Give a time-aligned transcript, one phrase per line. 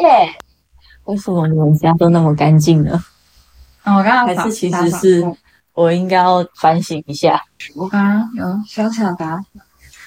[0.00, 0.34] 耶！
[1.04, 3.02] 为什么你们家都那么干净呢？
[3.84, 5.36] 哦，我刚刚还是其实是
[5.72, 7.42] 我应该要反省一下。
[7.74, 9.44] 我刚刚有小小打扫，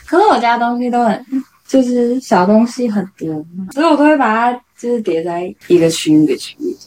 [0.05, 1.25] 可是我家东西都很，
[1.67, 3.27] 就是小东西很多，
[3.71, 6.77] 所以我都会把它就是叠在一个区域的区域。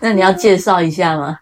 [0.00, 1.38] 那你要介绍一下吗？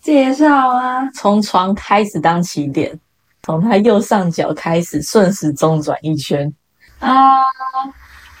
[0.00, 2.98] 介绍啊，从床开始当起点，
[3.44, 6.52] 从它右上角开始顺时钟转一圈。
[6.98, 7.38] 啊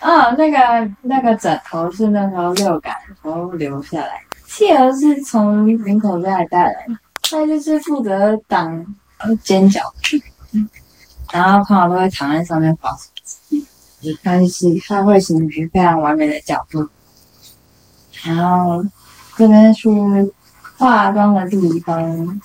[0.02, 0.58] 啊，那个
[1.02, 8.84] 那个枕头是那时候六感然后留下来，企鹅是从林口这里带来的，它就是负责挡
[9.44, 9.80] 尖角，
[11.32, 13.64] 然后通常都会躺在上面划手机，
[14.24, 16.88] 它是它会形成非常完美的角度，
[18.24, 18.84] 然后
[19.36, 19.88] 这边是
[20.76, 22.40] 化妆的地方。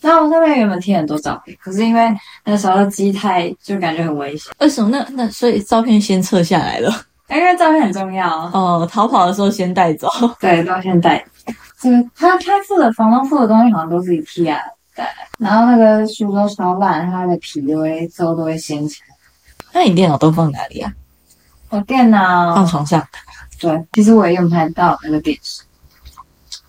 [0.00, 2.10] 然后我那边原本贴很多照片，可是因为
[2.44, 4.52] 那时候机太就感觉很危险。
[4.58, 4.90] 为什么？
[4.90, 6.90] 那那所以照片先撤下来了，
[7.28, 8.88] 因为照片很重要哦。
[8.90, 10.08] 逃跑的时候先带走，
[10.40, 11.24] 对，都先带。
[11.78, 14.56] 这个他他付的房东付的东西好像都是 IKEA
[14.94, 15.04] 的，
[15.38, 19.16] 然后那个书都超烂，它的皮都会之后都会掀起来。
[19.72, 20.92] 那你电脑都放哪里啊？
[21.68, 23.06] 我电脑放床上。
[23.60, 25.62] 对，其实我也用不太到那个电视，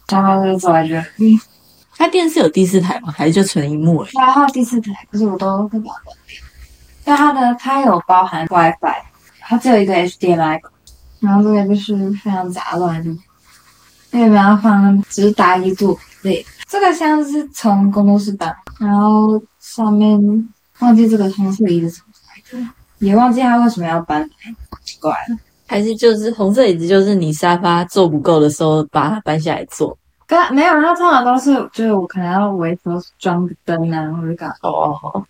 [0.10, 1.02] 然后就坐在这。
[2.02, 3.14] 它电视有第四台吗？
[3.16, 4.04] 还是就纯荧幕？
[4.14, 6.36] 它它第四台，可是我都会把它关掉。
[7.04, 9.04] 但它的它有包含 WiFi，
[9.40, 10.60] 它只有一个 HDMI，
[11.20, 13.06] 然后这个就是非常杂乱，
[14.10, 20.20] 因为要放只是打一度对，这个箱子是从工作室搬，然后上面
[20.80, 24.28] 忘记这个红色椅子怎么来的，也忘记它为什么要搬，
[24.84, 25.38] 奇怪了。
[25.68, 29.96] 还是就是红色椅子，就是你沙发坐不够的时候把它搬下来坐。
[30.52, 35.26] 没有，它通常都是就是我可能要维修装个灯啊，或者干哦，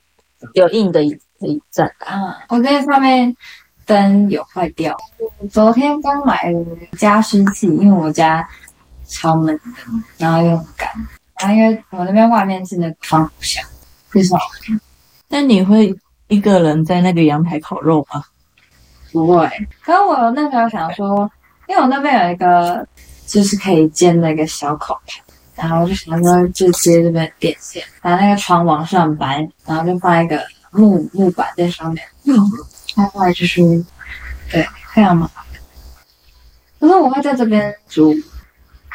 [0.54, 2.38] 有硬的椅子可以站啊。
[2.50, 3.36] 我这上面
[3.86, 4.96] 灯有坏掉，
[5.50, 6.66] 昨天刚买了
[6.98, 8.48] 加湿器，因为我家
[9.06, 9.62] 超闷的，
[10.18, 10.90] 然后又很干，
[11.40, 13.68] 然后因为我那边外面是那个防火墙，
[14.10, 14.80] 非常好看。
[15.30, 15.96] 那你会
[16.28, 18.24] 一个人在那个阳台烤肉吗？
[19.12, 19.50] 不会，
[19.84, 21.32] 可是我那时候想说，
[21.68, 22.88] 因为我那边有一个。
[23.32, 25.24] 就是可以建那个小口盘，
[25.56, 30.38] 然后我就想说就接这边电线，把那个床往上搬，然后就放一个
[30.72, 32.06] 木木板在上面。
[32.26, 32.36] 嗯，
[32.94, 33.62] 然后来就是
[34.52, 35.46] 对，非常麻烦。
[36.78, 38.12] 可是我会在这边煮，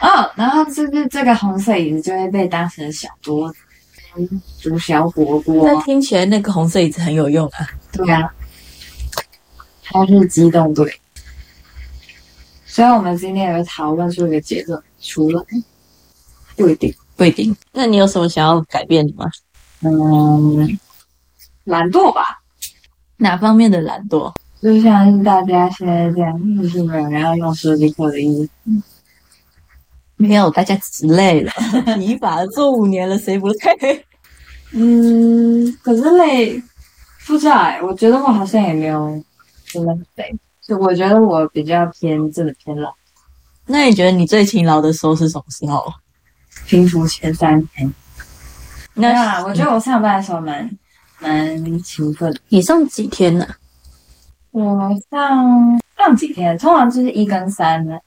[0.03, 3.59] 哦，然后这个这个红色椅子就会被当成小桌子，
[4.61, 5.67] 煮小火锅。
[5.67, 7.67] 那听起来那个红色椅子很有用啊。
[7.91, 8.31] 对啊，
[9.83, 11.01] 它是机动队。
[12.77, 15.43] 所以我们今天有讨论出一个结论除了，
[16.57, 17.57] 不一定，不一定。
[17.73, 19.25] 那你有什么想要改变的吗？
[19.81, 20.79] 嗯，
[21.65, 22.43] 懒惰吧。
[23.17, 24.31] 哪方面的懒惰？
[24.61, 28.51] 就像是大家现在这样，就是没有人要用设计课的意思。
[30.17, 31.51] 没有，大家只是累了，
[31.97, 34.05] 疲乏了，做五年了，谁不累？
[34.73, 36.63] 嗯，可是累，
[37.27, 37.81] 不知道哎。
[37.81, 39.25] 我觉得我好像也没有
[39.65, 40.37] 真的很累。
[40.67, 42.93] 就我觉得我比较偏，真的偏老。
[43.67, 45.93] 那你觉得你最勤劳的时候是什么时候？
[46.67, 47.93] 平服前三天。
[48.95, 50.69] 那我觉得我上班的时候蛮
[51.21, 52.37] 蛮勤奋。
[52.49, 53.47] 你上几天呢？
[54.51, 58.01] 我上上几天，通常就是一跟三的。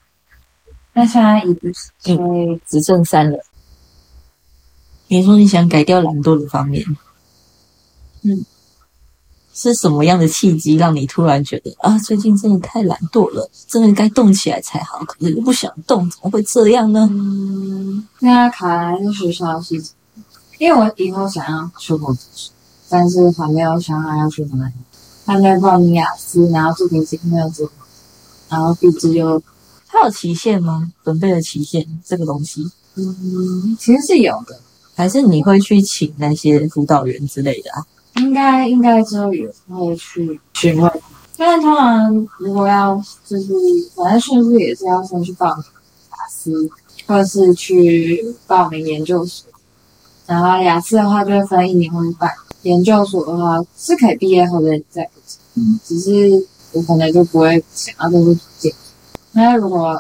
[0.93, 1.55] 那现在已
[1.99, 3.39] 经只剩三了。
[5.07, 6.83] 你说你想改掉懒惰的方面？
[8.23, 8.45] 嗯。
[9.53, 17.09] 是什么样的契机让你突然觉得啊，最近真的太懒惰了，真的该动起来才好，可是又不想动，怎么会这样呢？
[17.11, 19.93] 嗯，现在卡来是学校的事情，
[20.59, 22.51] 因为我以后想要出国读书，
[22.87, 24.73] 但是还没有想好要去哪里。
[25.25, 27.69] 他在报名雅思，然后作品集没有做，
[28.47, 29.41] 然后毕制又，
[29.87, 30.91] 它有期限吗？
[31.03, 34.59] 准备的期限这个东西，嗯，其实是有的，
[34.95, 37.85] 还是你会去请那些辅导员之类的啊？
[38.19, 40.91] 应该应该之后也会去询问，
[41.37, 42.95] 但是通常如果要
[43.25, 43.53] 就是
[43.95, 45.63] 反正顺序也是要先去报名
[46.11, 46.69] 雅思，
[47.07, 49.49] 或者是去报名研究所。
[50.25, 55.09] 然后雅思的话就会分一年或一半，研究所的话是可以毕业后再再
[55.55, 58.71] 嗯，只是我可能就不会想要这个途径。
[59.31, 59.99] 那如果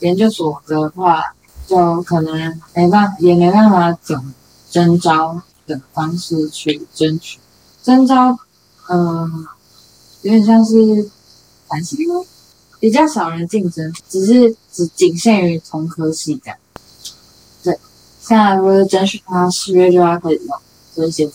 [0.00, 1.22] 研究所的话，
[1.66, 4.34] 就可能没办法也没办法整
[4.70, 5.40] 征招。
[5.66, 7.38] 的方式去争取
[7.82, 8.38] 征招，
[8.90, 9.46] 嗯，
[10.22, 11.10] 有点像是
[11.68, 11.98] 繁星，
[12.80, 16.58] 比较少人竞争，只是只仅限于同科系这样。
[17.62, 17.78] 对，
[18.20, 20.58] 现在如果争取他十月就要开始弄，
[20.94, 21.34] 就是现在。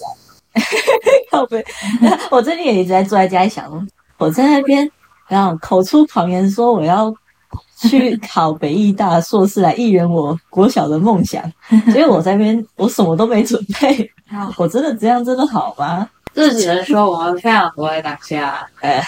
[1.32, 1.64] 靠背，
[2.32, 3.88] 我最近也一直在坐在家里想，
[4.18, 4.90] 我在那边
[5.28, 7.14] 然后口出狂言说我要
[7.82, 11.42] 去考北艺大硕士来一圆我国小的梦想。
[11.92, 14.12] 所以我在那边我什么都没准备，
[14.58, 16.10] 我真的这样真的好吗？
[16.34, 19.04] 这只能说我们非常活在当下，哎，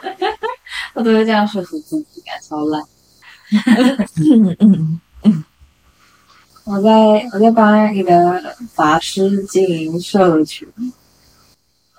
[0.94, 2.82] 我都会这样说服自己，感超烂。
[4.16, 5.44] 嗯嗯嗯，
[6.64, 6.90] 我在
[7.32, 8.42] 我在帮一个
[8.74, 10.66] 法师经营社群，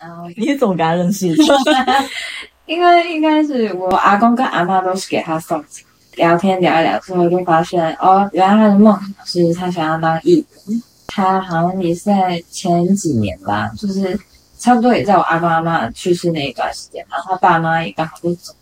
[0.02, 1.28] 然后你怎么跟他认识？
[2.66, 10.83] 因为应该是我阿公跟阿妈都是给他送钱，聊天聊一聊之后就发现哦，原来他的梦想是他想要当艺人。
[11.11, 14.17] 他好像也是在前几年吧，就是
[14.59, 18.53] 差不多也在我阿爸阿妈去世那一段时间，然后他爸妈也刚好就走，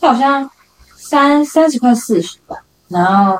[0.00, 0.50] 他好像
[0.96, 2.56] 三三十快四十吧，
[2.88, 3.38] 然后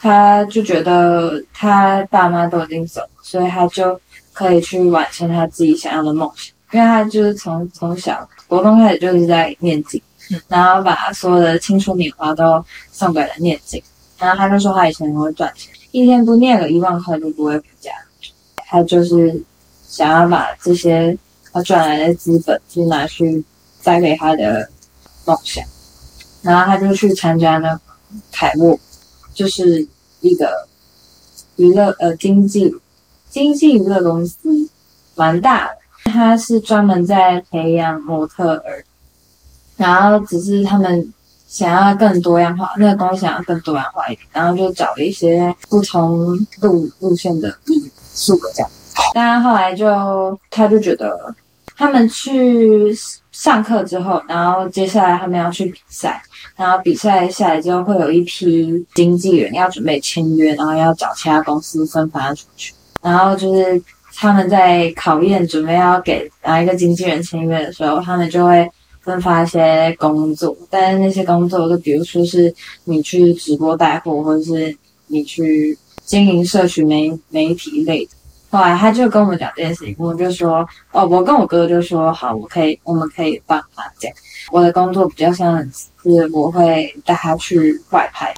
[0.00, 3.98] 他就觉得他爸妈都已经走，所以他就
[4.32, 10.02] 可以去完成他自己想要的梦想，因为他就是从从小国中开始就是在念经，
[10.48, 13.82] 然后把所有的青春年华都送给了念经，
[14.18, 17.90] 然后他就说他以前很会赚钱，一天不念个一万块就不会回家，
[18.56, 19.42] 他就是
[19.86, 21.16] 想要把这些
[21.52, 23.44] 他赚来的资本，就拿去
[23.80, 24.68] 栽培他的
[25.24, 25.64] 梦想，
[26.42, 27.80] 然后他就去参加那个
[28.30, 28.78] 凯沃，
[29.34, 29.86] 就是
[30.20, 30.66] 一个
[31.56, 32.74] 娱乐呃经济
[33.28, 34.68] 经济娱乐公司，
[35.14, 35.78] 蛮大的。
[36.04, 38.84] 他是专门在培养模特儿，
[39.76, 41.12] 然后只是他们
[41.48, 48.70] 想要更多样化，那个公司想要更多样化一点，然后就找了一些不同路路线的艺术这样。
[49.14, 51.34] 但后来就他就觉得，
[51.76, 52.94] 他们去
[53.32, 56.22] 上课之后，然后接下来他们要去比赛，
[56.56, 62.72] 然后比赛下来之后会有一批经纪人要准备签约，然后要找其他公司分发出去，
[63.02, 63.82] 然后就是
[64.14, 68.70] 他们在考验准备要给哪一个经纪人签约的时候，他们就会
[69.02, 72.54] 分发一些工作，但是那些工作就比如说是
[72.84, 74.76] 你去直播带货，或者是
[75.08, 78.12] 你去经营社群媒媒体类的。
[78.50, 84.16] 后来他就跟我们讲这件事情，我们就说，哦，我跟我哥就说，好，我可以，我们可以帮他这样。
[84.50, 88.34] 我的工作比较像是我会带他去外拍，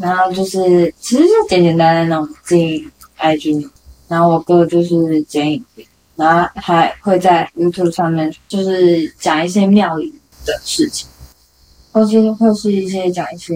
[0.00, 3.70] 然后就是其实就简简单单那种经营 IG，
[4.08, 5.87] 然后我哥就是剪影片，
[6.18, 10.12] 然后还会在 YouTube 上面就是讲一些庙里
[10.44, 11.08] 的事情，
[11.92, 13.54] 或是或是一些讲一些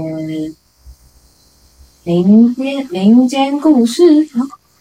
[2.04, 4.02] 民间民间故事。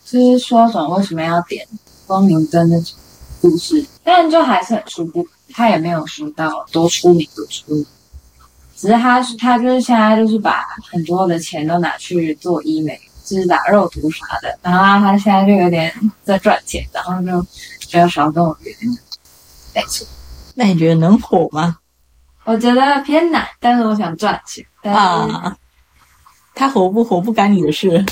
[0.05, 1.65] 就是说，什么为什么要点
[2.05, 2.93] 光明灯那种
[3.41, 7.85] 故事，但就还是很初步，他也没有说到多出名多出名，
[8.75, 12.99] 只是他是他就是现在就是把很多的钱都拿去做医美，
[13.31, 17.41] 就是打肉毒啥的，然后他现在就有点在赚钱，然后就
[17.79, 18.73] 比较少跟我约。
[19.73, 20.05] 没错，
[20.55, 21.77] 那你觉得能火吗？
[22.43, 24.65] 我觉得偏难，但是我想赚钱。
[24.81, 25.55] 但是啊，
[26.53, 28.05] 他火不火不干你的事。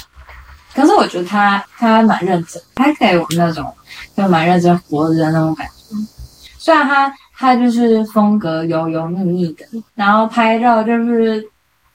[0.74, 3.76] 可是我觉得他他蛮认真，他给我那种
[4.16, 5.74] 就蛮认真活着的那种感觉。
[6.58, 9.66] 虽然他他就是风格油油腻腻的，
[9.96, 11.46] 然后拍照就是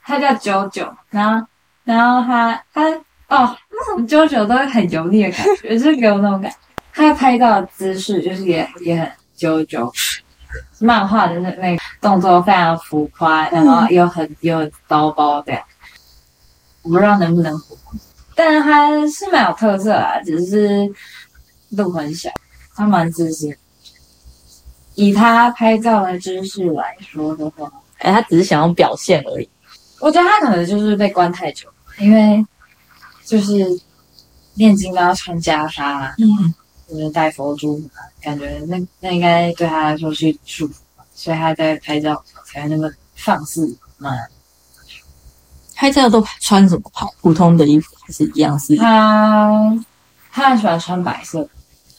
[0.05, 1.47] 他叫九九，然后
[1.85, 2.83] 然后他他
[3.29, 6.57] 哦那种九九都会很油腻的感觉，就是给我那种感觉。
[6.93, 9.93] 他拍照的姿势就是也也很九九，
[10.79, 15.53] 漫画的那那个动作非常浮夸，然后又很又刀包的，
[16.83, 17.77] 我不知道能不能火。
[18.37, 20.89] 但是他是蛮有特色啊，只是
[21.71, 22.31] 路很小，
[22.77, 23.55] 他蛮自信。
[24.97, 27.69] 以他拍照的姿势来说的话，
[27.99, 29.49] 哎，他只是想要表现而已。
[29.99, 31.69] 我觉得他可能就是被关太久，
[31.99, 32.45] 因为
[33.25, 33.53] 就是
[34.55, 36.55] 念经都要穿袈裟，嗯，
[36.89, 37.83] 就是戴佛珠，
[38.21, 44.11] 感觉那那应该对他来说是一种束缚吧，所以他在拍照才会那么放肆嘛。
[45.77, 48.77] 拍照都穿什么跑普通的衣服还是一样是？
[48.77, 49.85] 他
[50.31, 51.49] 他很喜欢穿白色，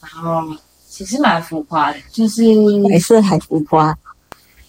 [0.00, 0.42] 然后
[0.88, 2.42] 其实蛮浮夸的，就是
[2.88, 3.94] 白色还浮夸，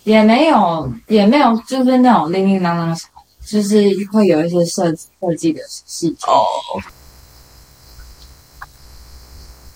[0.04, 3.08] 也没有也没有就是那种叮叮当当啥，
[3.48, 3.78] 就是
[4.12, 6.28] 会有一些设设计的细节。
[6.28, 6.44] 哦，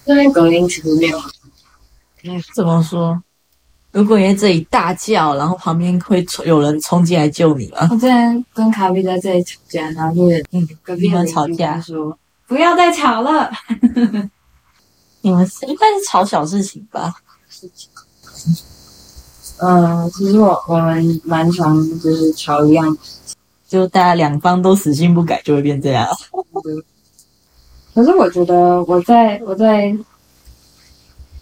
[0.06, 1.20] 这边隔音其实没有，
[2.54, 3.24] 怎么说？
[3.92, 7.88] 如果你在这里大叫，然后旁边会冲有人冲进来救你吗？
[7.92, 13.50] 我之前跟卡比在这里吵架，然后就是嗯，隔壁的你们吵架说不要再吵了。
[15.22, 17.14] 你们是应该是吵小事情吧？
[19.60, 22.98] 嗯，其实我我们蛮常就是吵一样
[23.72, 26.06] 就大家两方都死性不改，就会变这样。
[27.96, 29.98] 可是我觉得我在我在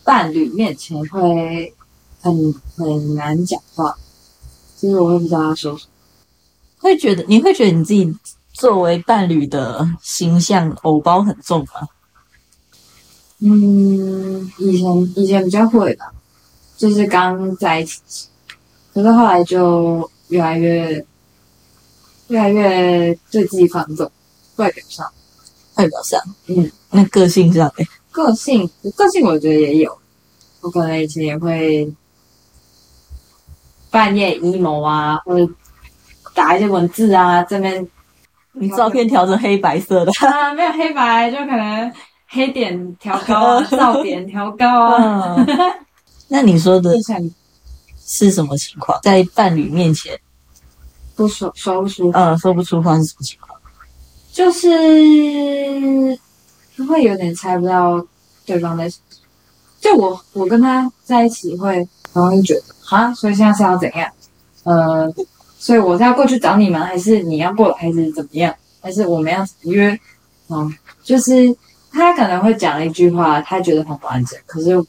[0.03, 1.74] 伴侣面前会
[2.21, 3.98] 很很难讲话，
[4.77, 5.91] 就是我会不知道要说什么。
[6.77, 8.15] 会觉得你会觉得你自己
[8.53, 11.88] 作为伴侣的形象偶包很重吗？
[13.39, 16.13] 嗯，以前以前比较会吧，
[16.77, 18.27] 就是刚在一起，
[18.93, 21.03] 可是后来就越来越
[22.29, 24.09] 越来越对自己放纵，
[24.55, 25.05] 外表上，
[25.75, 29.98] 外表上，嗯，那个性上，哎，个性个性我觉得也有，
[30.62, 31.91] 我可能以前也会
[33.89, 35.51] 半夜 emo 啊，或者
[36.33, 37.88] 打一些文字啊，这边
[38.53, 41.91] 你照片调成黑白色的，啊 没有黑白，就可能
[42.27, 45.48] 黑点调高啊，噪点调高啊，嗯，
[46.29, 46.93] 那你说的
[48.05, 49.00] 是什么情况？
[49.01, 50.19] 在伴侣面前，
[51.23, 53.59] 不说说不出，嗯，说不出话是什么情况？
[54.31, 54.69] 就是
[56.88, 58.05] 会有点猜不到
[58.45, 58.89] 对方在。
[59.81, 64.09] 就我我跟他在一起会很容易觉得啊，所以现在是要怎样？
[64.63, 65.13] 呃，
[65.57, 68.55] 所以我是要过去找你们，还是你要过来，还是怎么样？
[68.81, 69.99] 还是我们要约？
[70.49, 70.73] 嗯，
[71.03, 71.55] 就是
[71.91, 74.81] 他可能会讲一句话，他觉得很完整，可是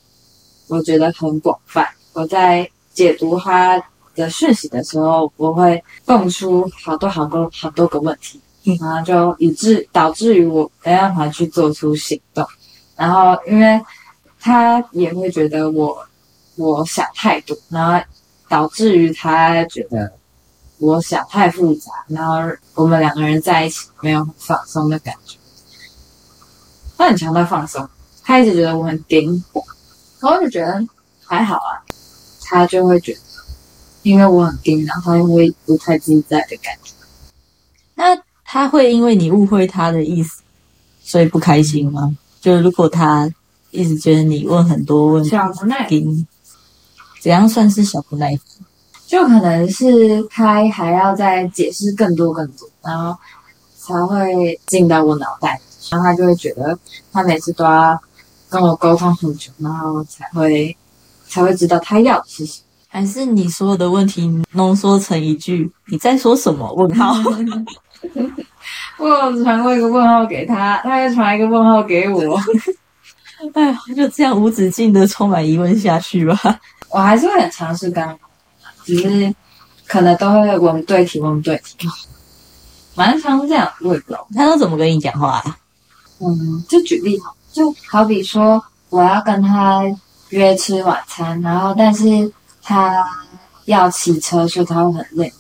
[0.69, 1.87] 我觉得很广泛。
[2.13, 3.83] 我在解读他
[4.21, 8.41] 的讯息的时候，我会蹦出好多好多好多个问题，
[8.81, 12.47] 然后就以致导致于我没办法去做出行动。
[12.95, 13.81] 然后因为
[14.39, 16.07] 他也会觉得我
[16.57, 18.07] 我想太多，然后
[18.49, 20.13] 导致于他觉得
[20.79, 22.35] 我想太复杂，然后
[22.75, 25.39] 我们两个人在一起没有很放松的感觉。
[26.99, 27.89] 他很强调放松，
[28.23, 29.65] 他一直觉得我很顶火，
[30.21, 30.87] 然后我就觉得
[31.25, 31.81] 还好啊，
[32.43, 33.21] 他就会觉得
[34.03, 36.93] 因为我很顶，然后他就会不太自在的感觉。
[37.95, 40.43] 那他会因为你误会他的意思，
[41.03, 42.17] 所以不开心吗？
[42.41, 43.31] 就是如果他
[43.71, 46.27] 一直觉得你问很多问题，小不耐烦
[47.21, 48.67] 怎样算是小不耐烦？
[49.07, 53.19] 就可能是他还要再解释更多更多，然后
[53.77, 56.79] 才会进到我脑袋，然后他就会觉得
[57.13, 58.01] 他每次都要
[58.49, 60.77] 跟我沟通很久，然后才会
[61.29, 62.65] 才会知道他要的是什么。
[62.93, 67.15] 还是你所有的问题浓缩成一句“你在说什么？”问号。
[68.99, 72.37] 我有传过一个问号给他，他又传一个问号给我，
[73.55, 76.37] 哎呀，就这样无止境的充满疑问下去吧。
[76.91, 79.35] 我还是会很尝试跟他沟通，只是
[79.87, 81.89] 可能都会问对题问不对题，
[82.97, 84.27] 蛮常这样，我也不知道。
[84.35, 85.57] 他都怎么跟你讲话、啊？
[86.19, 89.83] 嗯，就举例好，就好比说我要跟他
[90.31, 92.31] 约吃晚餐，然后但是
[92.71, 93.05] 他
[93.65, 95.33] 要骑车，所以他会很累，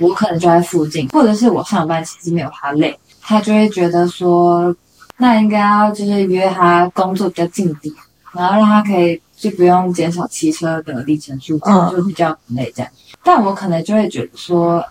[0.00, 4.74] 我可能就在附近，或者是我上班其实没有他累，他就会觉得说，
[5.18, 7.94] 那应该要就是约他工作比较近点，
[8.32, 12.90] 然后让他可以就不用减少骑车的里程数，这样嗯就比较不累这样。
[13.22, 14.82] 但我可能就会觉得说，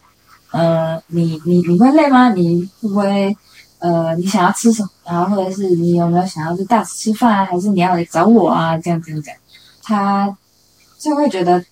[0.52, 2.30] 呃，你你你会累吗？
[2.30, 3.36] 你会不会
[3.80, 4.90] 呃，你想要吃什么？
[5.06, 7.46] 然后或者是你有没有想要去大吃吃饭啊？
[7.46, 8.78] 还是你要来找我啊？
[8.78, 9.40] 这样这样这样，
[9.84, 10.38] 他
[10.98, 11.64] 就会觉得，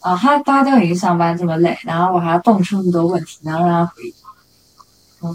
[0.00, 5.28] 啊、他大家都已经上班这么累，然后我还要蹦出那么多问题，然后让他回答。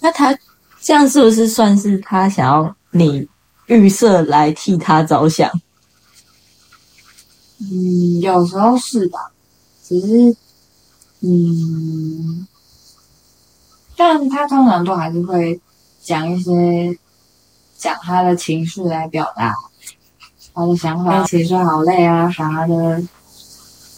[0.00, 0.38] 那他
[0.80, 3.26] 这样是不是算是他想要你
[3.66, 5.50] 预设来替他着想？
[7.60, 9.30] 嗯，有时候是吧，
[9.82, 10.36] 只是，
[11.20, 12.46] 嗯，
[13.96, 15.58] 但他通常都还是会
[16.02, 16.98] 讲一些
[17.78, 19.54] 讲他的情绪来表达
[20.54, 23.02] 他的想法，骑车好累啊啥的。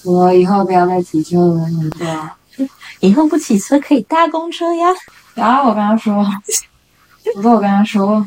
[0.04, 1.66] 我以后不要再骑车了，
[1.98, 2.36] 对啊。
[3.00, 4.86] 以后不骑车可以搭公车呀。
[5.34, 6.16] 然后我跟他说，
[7.36, 8.26] 我说我跟他说，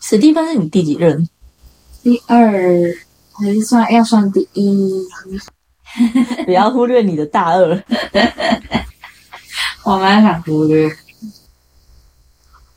[0.00, 1.28] 史蒂芬是你第几任？
[2.02, 2.50] 第二
[3.32, 5.06] 还是算要算第一，
[6.44, 7.84] 不要忽略你的大二。
[9.84, 10.90] 我蛮想忽略。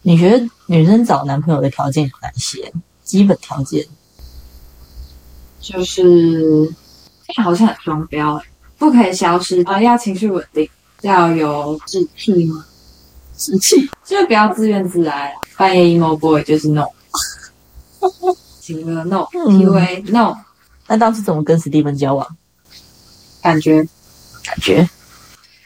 [0.03, 2.71] 你觉得女生找男朋友的条件有哪些？
[3.11, 3.85] 基本条件？
[5.59, 6.73] 就是
[7.27, 8.45] 这好像很双标哎，
[8.77, 10.69] 不可以消失啊、要情绪稳定，
[11.01, 12.65] 要有志气吗？
[13.37, 13.89] 志气。
[14.05, 15.41] 就是不要自怨自艾啊。
[15.57, 16.87] 半夜 emo boy 就是 no，
[18.61, 20.37] 情歌 no， 嗯 PUA no，
[20.87, 22.25] 那当时怎么跟史蒂芬交往？
[23.41, 23.85] 感觉
[24.45, 24.89] 感觉，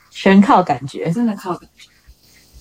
[0.09, 1.11] 全靠感觉。
[1.11, 1.89] 真的靠感觉。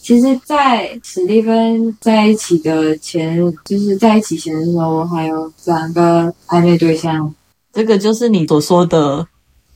[0.05, 7.35] 其实，在史蒂芬在一起的前，就是在一起前的时候，我还有两个暧昧对象，
[7.73, 9.27] 这个就是你所说的，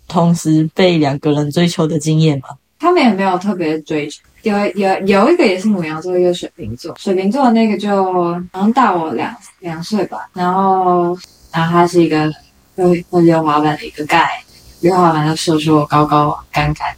[0.06, 2.49] 同时被两个人追求的经验吗？
[2.78, 4.20] 他们也没有特别追求。
[4.42, 6.94] 有有有一个也是母羊座，一个水瓶座。
[6.99, 11.16] 水瓶座的那个就好像大我两两岁吧，然后
[11.50, 12.30] 然后他是一个
[12.76, 14.28] 会会溜滑板的一个 guy，
[14.80, 16.94] 六号男就瘦瘦高高干干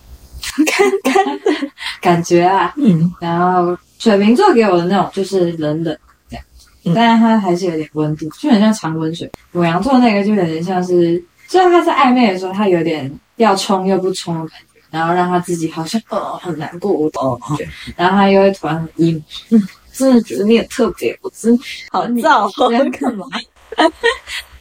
[0.66, 5.96] 看看，感觉啊，嗯，然后水瓶座给我的那种就是冷冷
[6.28, 6.44] 这样，
[6.84, 6.94] 嗯。
[6.94, 9.30] 但是它还是有点温度，就很像常温水。
[9.52, 21.58] 母羊座那个就有点像是，虽然他在暧昧的时候，他有点要冲又不冲的感觉，然后让他自己好像呃很难过我的感觉，然后他又会突然很 emo，嗯，真的觉得你很特别，我真
[21.90, 23.26] 好燥哦，对干嘛？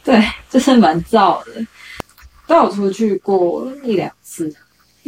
[0.02, 1.66] 对，就是蛮燥的。
[2.46, 4.52] 都有出去过一两次，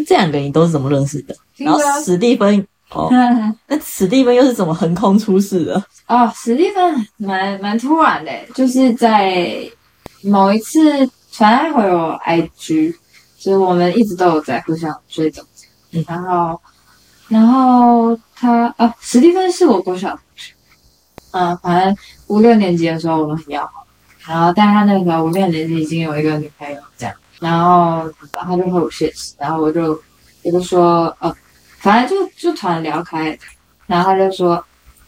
[0.06, 1.34] 这两个你都是怎么认识的？
[1.56, 3.08] 然后史蒂芬，哦，
[3.68, 5.84] 那史蒂芬又是怎么横空出世的？
[6.08, 9.68] 哦，史蒂芬蛮蛮突然的，就是在
[10.22, 10.80] 某一次，
[11.30, 12.94] 反正他回我 IG，
[13.38, 15.44] 就是我们一直都有在互相追踪，
[15.92, 16.04] 嗯。
[16.08, 16.60] 然后
[17.28, 20.52] 然后他啊，史蒂芬是我国小同学，
[21.32, 21.96] 嗯，反正
[22.28, 23.86] 五六年级的时候我们很要好，
[24.26, 30.00] 然后但他那个时候五六年级已经有一个女朋友这样，然后他就回我现实，然后我就
[30.42, 31.34] 我就说呃，
[31.80, 33.38] 反正就就突然聊开，
[33.86, 34.64] 然后他就说。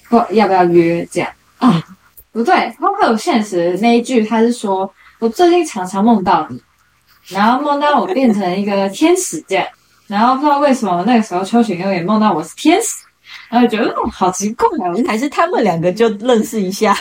[0.06, 1.82] 不要不要约这样啊？
[2.30, 4.88] 不对，他会有现实那一句，他是说
[5.18, 6.62] 我最近常常梦到你，
[7.28, 9.66] 然后梦到我变成一个天使这样，
[10.06, 13.02] 然后不知道为什么那个时候秋雪又也梦到我是天使，
[13.48, 14.94] 然后觉得好奇怪哦。
[15.06, 16.96] 还是他们两个就认识一下？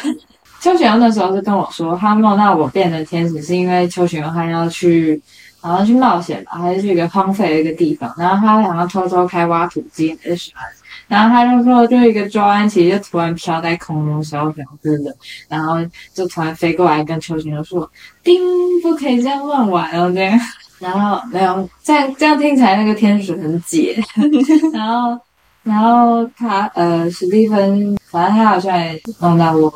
[0.63, 5.21] 秋雪那时候是跟我说，他梦到我变成天使是因为秋雪他要去。
[5.65, 10.75] 好像去冒险吧，还是去一个荒废的一个地方，然后他想要偷偷开挖土机还是啥的，
[11.07, 15.15] 然后他就说，就一个周安琪就突然飘在空中，小小只的，
[15.47, 15.77] 然后
[16.13, 17.89] 就突然飞过来跟秋晴就说
[18.21, 18.41] ：“叮，
[18.81, 20.37] 不可以这样乱玩哦，这样。”
[20.79, 23.97] 然后没有这样这样听起来那个天使很解，
[24.73, 25.17] 然后
[25.63, 29.73] 然后他呃史蒂芬，反正他好像也梦到我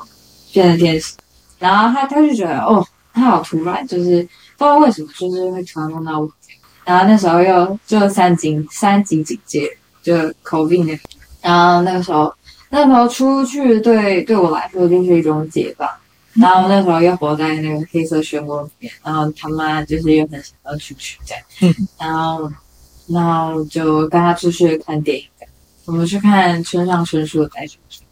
[0.58, 1.16] 变成天使，
[1.60, 4.28] 然后他他就觉得哦，他好突然，就是。
[4.60, 6.28] 不知道为什么，就是会突然梦到我，
[6.84, 9.70] 然后那时候又就三级三级警戒，
[10.02, 11.00] 就 COVID 那，
[11.48, 12.34] 然后那个时候
[12.72, 15.88] 那时候出去对对我来说就是一种解放，
[16.34, 22.52] 然后那时候又活在那个黑色漩涡里面，然后他妈就是又很想要出去这样，嗯，然后
[23.10, 25.24] 然后就跟他出去看电影，
[25.86, 28.04] 我们去看村上春树的《白雪公主》，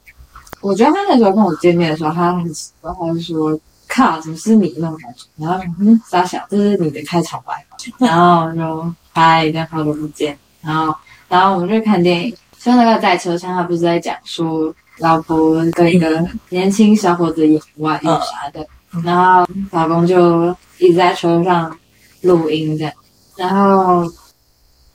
[0.65, 3.59] 我觉得他那时候跟我见面的时候，他很奇怪，他就说。
[3.87, 5.25] 靠，怎么是你那种感觉？
[5.37, 7.77] 然后嗯，傻小，这是你的开场白吧？
[7.99, 10.35] 然后就嗨，这样好久不见。
[10.59, 10.93] 然后，
[11.29, 18.67] 然后我们就看电影，就那个在车上，他不是在讲说老婆跟一个年轻小伙子演外遇啥的，
[19.03, 20.49] 然后老公就
[20.79, 21.77] 一直在车上
[22.21, 22.93] 录音这样。
[23.37, 24.03] 然后，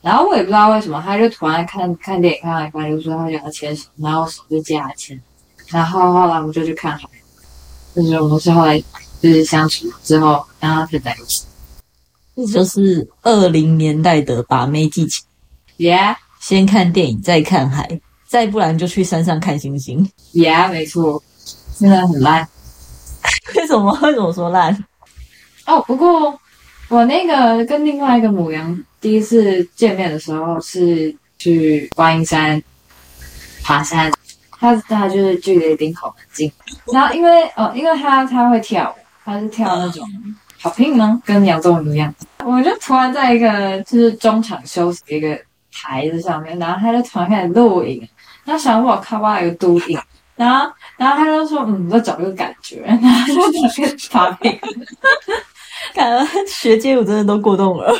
[0.02, 5.18] 然后我也不知道为什么，他就突然看看电影看到一半，就说他想要牵手，然后手就借他牵。
[5.70, 7.09] 然后后来我们就去看海。
[7.94, 8.78] 就是我们是后来
[9.20, 11.44] 就是相处之后，然后才在一起。
[12.37, 15.22] 这就是二零年代的把妹技巧。
[15.76, 20.09] Yeah, 先看电影，再看海，再不然就去山上看星星。
[20.33, 21.22] yeah，没错，
[21.78, 22.48] 真的很烂。
[23.56, 23.92] 为什么？
[24.02, 24.85] 为什么说烂？
[25.66, 26.38] 哦，不过
[26.88, 32.62] 我那个跟另外一个母羊第一次见面的时候是去观音山
[33.62, 34.12] 爬山。
[34.61, 36.53] 他他就是距离领口很近，
[36.92, 40.07] 然后因为哦，因为他他会跳舞，他是跳那种
[40.61, 41.20] 好拼吗？
[41.25, 42.14] 跟杨宗纬一样。
[42.44, 45.38] 我就突然在一个就是中场休息的一个
[45.73, 48.07] 台子上面，然后他就突然开始录影，
[48.44, 49.99] 然后想我靠，哇，有读影，
[50.37, 54.59] 然后然后他就说嗯，我找一个感觉，然后就开始爬平。
[55.94, 57.90] 感觉 学街舞真的都过动了。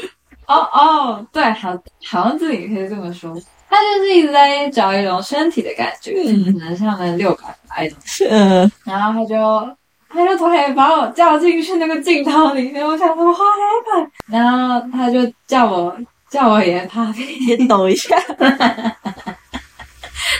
[0.47, 1.71] 哦哦，对，好，
[2.05, 3.35] 好像自己可以这么说。
[3.71, 7.97] 他就是一直在找一种身体的感觉，嗯可能像那六感那种。
[8.29, 9.77] 嗯，然后他就
[10.09, 14.11] 他就突然把我叫进去那个镜头里面，我想说我好害怕。
[14.27, 15.97] 然后他就叫我
[16.29, 18.17] 叫我也怕屁，先抖一下。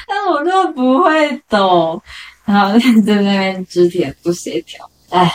[0.09, 2.03] 但我就不会抖，
[2.45, 5.33] 然后在那边肢体也不协调，哎，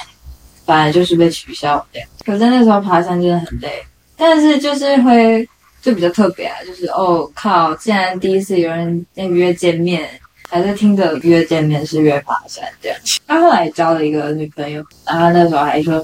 [0.65, 1.83] 反正就是被取消。
[2.25, 3.81] 可是那时候爬山真的很累，
[4.17, 5.47] 但是就是会。
[5.85, 7.75] 就比较特别啊，就是哦靠！
[7.75, 10.09] 竟然第一次有人在约见面，
[10.49, 12.97] 还是听着约见面是约爬山这样。
[13.27, 16.03] 他后来交了一个女朋友，然后那时候还说，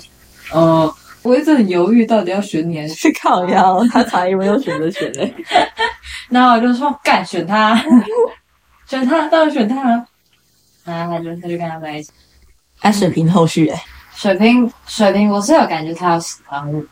[0.51, 5.33] 哦，我一直很犹豫，到底要选你还是去靠腰，他才有没有选择选嘞？
[6.29, 7.75] 然后我就说干选他，
[8.87, 10.05] 选他，当然选他了。
[10.85, 12.11] 然后他就他就跟他在一起。
[12.79, 16.83] 他水平后续哎，水瓶水瓶，我是有感觉他要喜欢我。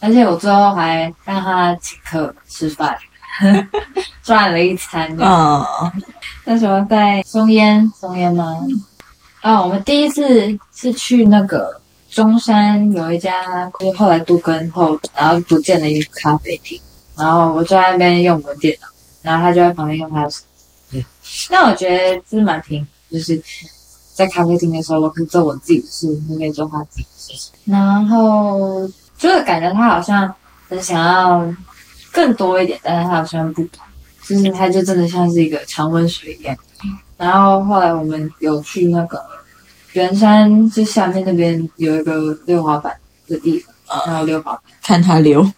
[0.00, 2.96] 而且我最后还让他请客吃饭，
[4.22, 5.10] 赚了一餐。
[5.20, 5.92] 啊、
[6.44, 8.60] 那时候在松烟，松烟吗？
[9.40, 11.80] 啊，我们第一次是去那个
[12.10, 16.80] 中山有一家，就是后来都跟后，然后不见了一个咖啡厅，
[17.16, 18.88] 然后我就在那边用我的电脑，
[19.22, 20.38] 然后他就在旁边用他的手
[20.90, 20.98] 机。
[20.98, 21.04] 嗯
[21.50, 23.42] 那我觉得就是蛮平，就是
[24.14, 28.88] 在咖啡厅的时候，我可以做我自己的事，他可以做他自己的事情，然后
[29.24, 30.30] 就是感觉他好像
[30.68, 31.50] 很想要
[32.12, 33.66] 更多一点，但是他好像不，
[34.22, 36.54] 就是他就真的像是一个常温水一样。
[37.16, 39.18] 然后后来我们有去那个
[39.94, 42.94] 圆山，就下面那边有一个溜滑板
[43.26, 45.50] 的地方，然后溜滑板，看他溜。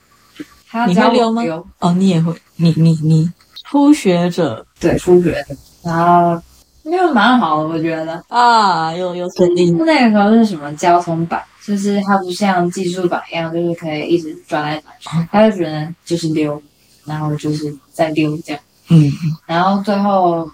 [0.70, 3.28] 他会溜吗溜哦，你也会，你你你
[3.64, 4.64] 初学者。
[4.78, 6.40] 对，初学者，然后
[6.84, 8.22] 因为蛮好的，我觉得。
[8.28, 10.72] 啊，又又顺利，那个时候是什么？
[10.76, 16.62] 交通板，就是它不像技术板一样，就是可以一直转来转去，它就觉得就是溜，
[17.04, 18.62] 然后就是再溜这样。
[18.88, 19.12] 嗯，
[19.46, 20.48] 然后最后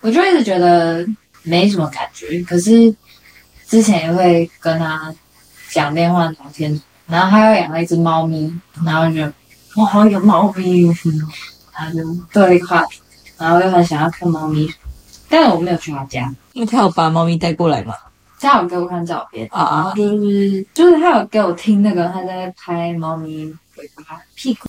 [0.00, 1.04] 我就一直觉得
[1.42, 2.94] 没什么感觉，可是
[3.66, 5.12] 之前也会跟他
[5.72, 8.52] 讲电话聊天，然后他又养了一只猫咪，
[8.86, 9.20] 然后就
[9.82, 10.84] 哇，好有猫咪，
[11.76, 12.86] 然后就对了一个话，
[13.36, 14.72] 然后又很想要看猫咪，
[15.28, 17.94] 但是我没有去他家，因为他有把猫咪带过来吗？
[18.48, 24.68] 他有给我看照片，啊就是就是他有给我听那个他在拍猫咪尾巴屁股，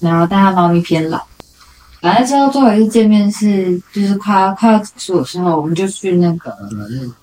[0.00, 1.20] 然后但他猫咪偏老。
[2.00, 6.56] 反正之后最后一次见面是就是快要快要结束的时候，我们就去那个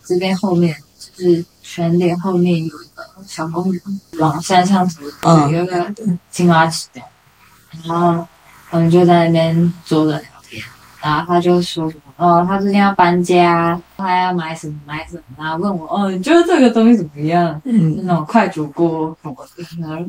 [0.05, 0.75] 这边后面，
[1.15, 3.81] 就是全脸后面有一个小公园，
[4.19, 5.49] 往山上走，嗯。
[5.49, 5.91] 有一个
[6.29, 7.01] 青蛙池的，
[7.87, 8.27] 然后
[8.69, 10.63] 我们就在那边坐着聊天，
[11.01, 17.61] 然后他就说什么哦，他最近要搬家，他要买什么买什么，然后问我哦，你觉得这个东西怎么样？
[17.63, 20.05] 嗯，那种快煮锅什么的，然后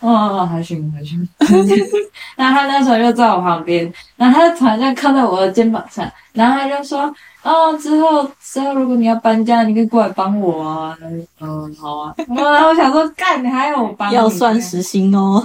[0.00, 1.28] 哦哦还行还行。
[2.36, 7.12] 然后他那时候就在我旁边，然后他就突然间靠在我的肩膀上，然后他就说
[7.42, 10.96] ：“哦，之后之后如果你要搬家，你可以过来帮我啊。”
[11.40, 12.14] 嗯，好啊。
[12.28, 14.14] 然后我想说，干，你还要我帮你？
[14.14, 15.44] 要算时薪哦。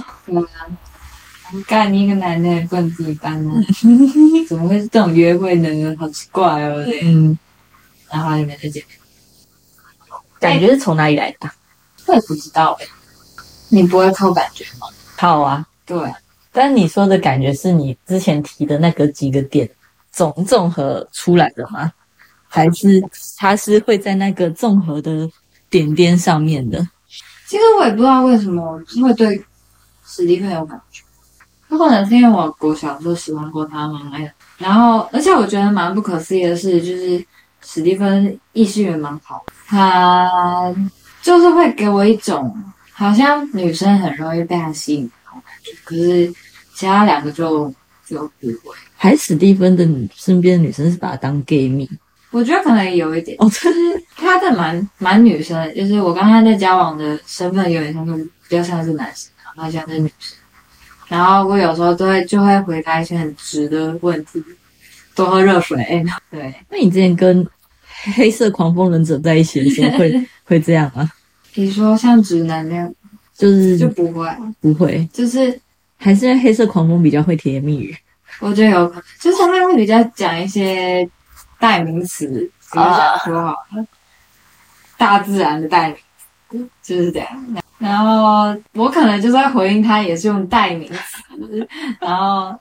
[1.66, 3.52] 干你一个男的不能自己搬呢？
[4.48, 5.96] 怎么会是这种约会呢？
[5.98, 6.84] 好奇怪哦。
[7.02, 7.38] 嗯，
[8.10, 8.98] 然后他就没再见面，
[10.40, 11.50] 感觉是从哪里来的？
[12.06, 12.86] 我也不知道哎、
[13.68, 14.86] 你不会靠感觉吗？
[15.16, 15.98] 靠啊，对。
[16.52, 19.68] 但你说的感觉是你之前提的那个几个点
[20.10, 21.92] 总综合出来的吗？
[22.48, 23.02] 还是
[23.38, 25.30] 它是会在那个综合的
[25.70, 26.86] 点点上面的？
[27.46, 29.42] 其实我也不知道为什么会对
[30.06, 31.02] 史蒂芬有感觉，
[31.72, 37.24] 有可能是因为我国小的时候喜欢过他蛮爱的，然后而且我觉得蛮不可思议的是，就是
[37.62, 40.74] 史蒂芬异性缘蛮好，他
[41.22, 42.54] 就是会给我一种
[42.92, 46.30] 好像女生很容易被他吸引的那种感觉，可是
[46.74, 47.72] 其他两个就
[48.06, 48.76] 就不会。
[48.96, 51.88] 还史蒂芬的女身边的女生是把他当 gay 蜜
[52.30, 60.36] 我觉得可能有一点，哦，就是他的蛮蛮女生，就是我跟他在交往的身份有点像是比较像是男生，然后像是女生。
[61.12, 64.42] 然后我有时候都会就会回答一些很直的问题，
[65.14, 65.78] 多喝热水。
[65.82, 67.46] 哎，对，那你之前跟
[68.14, 71.12] 黑色狂风忍者在一起的时候会 会这样吗？
[71.52, 72.90] 比如说像直男那样
[73.36, 74.26] 就是就不会，
[74.58, 75.60] 不会，就是
[75.98, 77.94] 还是因为黑色狂风比较会甜言蜜语
[78.40, 81.06] 我觉得有可能，就是他会比较讲一些
[81.58, 83.86] 代名词，比如讲说好了，
[84.96, 85.96] 大自然的代名
[86.62, 87.28] 词就是这样。
[87.82, 91.68] 然后我可能就在回应他，也是用代名词，
[92.00, 92.56] 然后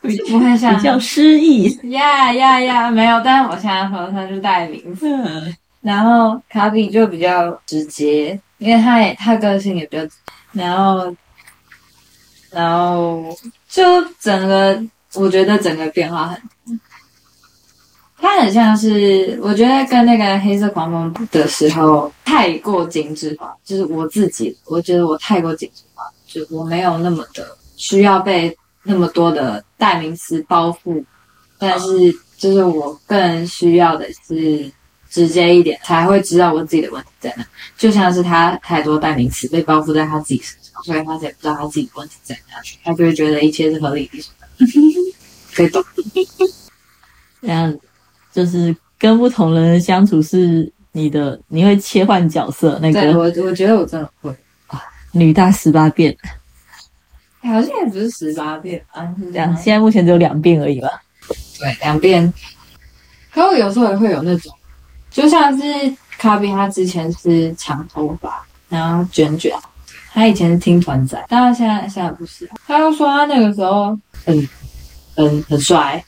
[0.00, 1.68] 比不会像比较诗意。
[1.90, 5.06] 呀呀呀，没有，但是我现在说他是代名词。
[5.08, 10.12] 嗯然后卡比就比较直接，因为他也他个性也比较直
[10.54, 11.16] 接，然后
[12.52, 13.36] 然后
[13.68, 13.82] 就
[14.20, 14.80] 整个
[15.14, 16.40] 我觉得整个变化很
[18.22, 31.04] 大，他很像是我觉得跟那个黑色狂风的时候太过精致化，就是我自己我觉得我太过精致化，就我没有那么的需要被那么多的代名词包覆，
[31.58, 31.86] 但是
[32.38, 34.70] 就是我更需要的是。
[35.12, 37.44] 直接一点，才会知道我自己的问题在哪。
[37.76, 44.24] 就像是他太多代名词被包覆在他自己身上，所以他才不知道他自己的问题在哪，他就会觉得一切是合理的。
[45.52, 45.84] 可以懂？
[47.42, 47.78] 这样子
[48.32, 52.78] 就是跟不同人相处是你的，你会切换角色。
[52.82, 54.30] 那对个我，我觉得我真的会
[54.66, 54.82] 啊。
[55.12, 56.16] 女大十八变，
[57.42, 60.88] 好像也不是十八变啊，是这这样现在目前只有两变而已吧。
[61.58, 62.32] 对，两遍。
[63.32, 64.52] 可我有时候也会有那种，
[65.10, 65.62] 就像是
[66.18, 69.54] 卡比，他之前是长头发，然后卷卷，
[70.12, 72.48] 他以前是听团仔，但他现在现在不是。
[72.66, 74.48] 他又说他那个时候很
[75.14, 76.04] 很很帅，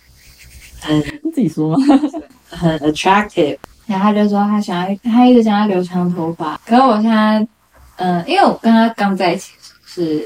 [0.80, 1.02] 很
[1.35, 1.79] 自己说吗？
[2.49, 6.59] 很 attractive，然后他就说他想要，他一直想要留长头发。
[6.64, 7.47] 可是我现在，
[7.97, 10.25] 嗯、因为我跟他刚在一起的时候是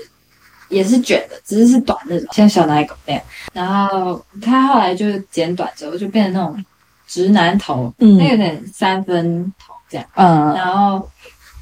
[0.68, 3.22] 也是卷的，只是是短那种，像小奶狗那样。
[3.54, 6.64] 然后他后来就剪短之后，就变成那种
[7.06, 10.06] 直男头，嗯那有点三分头这样。
[10.14, 11.08] 嗯，然后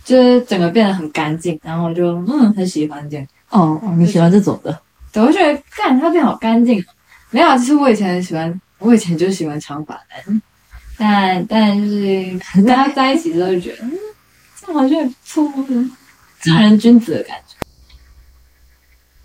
[0.04, 3.26] 就是整个变得很干净，然后我就嗯很喜欢这样。
[3.50, 4.76] 哦，你喜欢这种的？
[5.12, 6.84] 对，我觉得干他变好干净。
[7.30, 10.42] 没有啊，其实我以前很喜欢，我以前就喜欢长发男，
[10.98, 13.92] 但但就是跟他在一起之后就觉得，嗯，
[14.60, 15.50] 这样好像也不错，
[16.40, 17.56] 正人君子的感觉。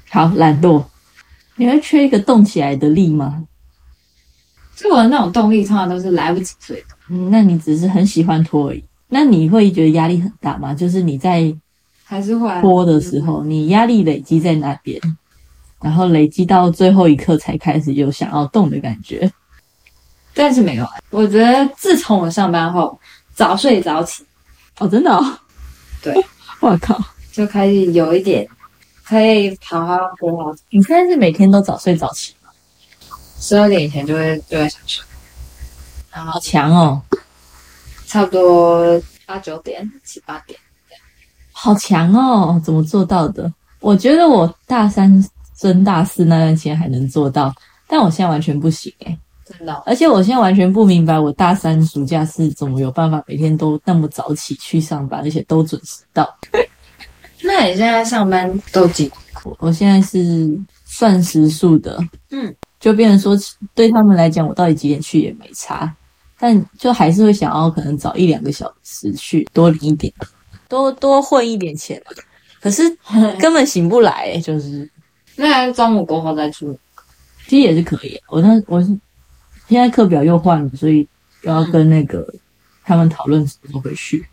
[0.09, 0.83] 好，懒惰。
[1.55, 3.43] 你会缺一个动起来的力吗？
[4.75, 6.95] 就我的那种动力，通常都是来不及睡的。
[7.09, 8.83] 嗯，那你只是很喜欢拖而已。
[9.09, 10.73] 那你会觉得压力很大吗？
[10.73, 11.53] 就是你在
[12.03, 14.99] 还是会啊拖的时候，你压力累积在那边，
[15.81, 19.31] 然后累积到最后一刻才开始有想要动的感觉。
[20.33, 20.91] 但是没有啊。
[21.09, 22.99] 我觉得自从我上班后，
[23.33, 24.25] 早睡早起，
[24.79, 25.39] 哦，真的哦？
[26.01, 26.13] 对，
[26.61, 26.99] 我靠！
[27.31, 28.47] 就开始有一点
[29.03, 30.53] 可以好好过好。
[30.69, 32.49] 你现在是每天都早睡早起吗？
[33.39, 35.03] 十二点以前就会就会想睡，
[36.09, 37.01] 好强哦，
[38.05, 40.59] 差不多八九点、七八点。
[41.51, 42.59] 好强哦！
[42.63, 43.51] 怎么做到的？
[43.79, 45.23] 我觉得我大三
[45.59, 47.53] 升大四那段期间还能做到，
[47.87, 49.17] 但我现在完全不行诶、
[49.57, 56.27] 真的哦、而且我现在完全不明白，我大三暑假是怎么有办法每天都那么早起去上班，而且都准时到。
[57.43, 59.17] 那你现在上班都几点？
[59.43, 63.35] 我我现在是算时数的，嗯，就变成说
[63.73, 65.91] 对他们来讲，我到底几点去也没差，
[66.39, 70.13] 但就还是会想要可能早一两个小时去，多领一点，
[70.69, 72.01] 多多混一点钱。
[72.61, 72.83] 可是
[73.41, 74.87] 根本醒不来、就是
[75.35, 76.77] 那还是中午过后再出。
[77.47, 78.21] 其实也是可以。
[78.29, 78.95] 我那我是
[79.71, 81.07] 现在课表又换了，所以
[81.43, 82.27] 又要跟那个
[82.83, 84.25] 他们讨论什么时候回去。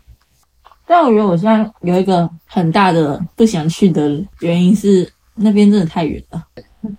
[0.85, 6.45] 但我觉得我现在有一个很大的不想去的原因是那边真的太远了，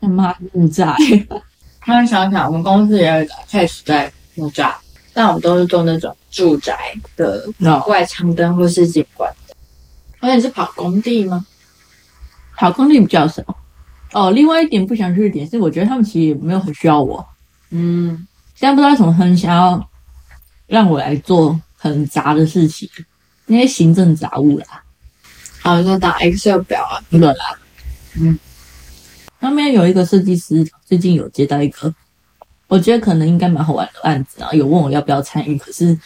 [0.00, 0.96] 他妈木栅、
[1.84, 4.72] 突然想想，我们公司也有一个 case 在木栅，
[5.12, 7.46] 但我们都是做那种住宅的
[7.86, 9.54] 外墙灯或是景观的。
[10.20, 11.44] 而且你是跑工地吗？
[12.56, 13.42] 跑工地比较少。
[14.12, 17.24] 哦，另外一点不想去的点是，我觉得他们其实也没有很需要我。
[17.70, 18.26] 嗯，
[18.60, 19.90] 现在不知道为什么很想要
[20.66, 22.86] 让我来做很杂的事情，
[23.46, 24.84] 那些行政杂物啦，
[25.62, 27.58] 好，你说打 Excel 表啊，不论啦。
[28.20, 28.38] 嗯，
[29.38, 31.94] 那边有一个设计师，最近有接到一个，
[32.68, 35.98] 我觉得可能应该蛮好玩的案子，然后有问我要不要参与，可是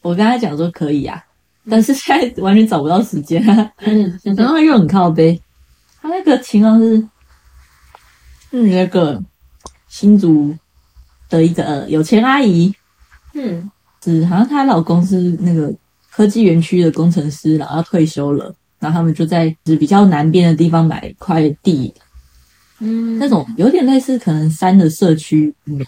[0.00, 1.22] 我跟他讲说可以啊，
[1.68, 5.38] 但是现在完全找不到时间、啊 嗯，然后又很靠背。
[6.00, 7.06] 他那个情况是，
[8.52, 9.22] 嗯那个
[9.88, 10.56] 新竹
[11.28, 12.74] 的一个呃有钱阿姨，
[13.34, 13.70] 嗯，
[14.02, 15.72] 是好像她老公是那个
[16.10, 21.92] 科技园区的工程师，然后退休了，然后他们就在就是比较南边的地方买一块地，
[22.80, 25.84] 嗯，那种有点类似可能山的社区嗯，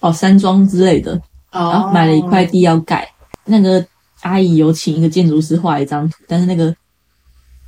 [0.00, 1.20] 哦山庄之类的，
[1.50, 3.08] 然后哦，买了一块地要盖，
[3.44, 3.84] 那个
[4.20, 6.74] 阿姨有请一个建筑师画一张图，但是那个，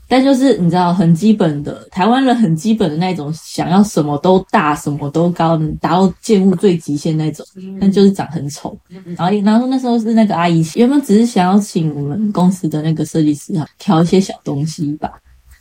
[0.08, 8.76] 但就是你知道很基本的台湾人很基本的那种，想要什么都大，什么都高，能达到建物最极限那种，嗯，但就是长很丑。
[8.88, 15.12] 嗯然后然后那时候是那个阿姨原本只是想要请我们公司的那个设计师啊调一些小东西吧，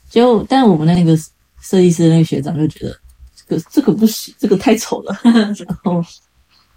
[0.10, 1.18] 结果但我们那个
[1.60, 2.96] 设计师的那个学长就觉得
[3.36, 6.02] 这个这个不行， 这个太丑了， 然后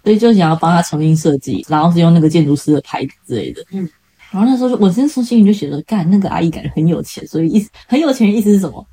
[0.03, 3.63] 所以就想要帮他重新设计，然后是用那个建筑师的牌子之类的。
[3.71, 3.87] 嗯，
[4.31, 8.83] 然后那时候就我真从心里就觉得，干那个阿姨感觉很有钱，所以意思很有钱的意思是什么？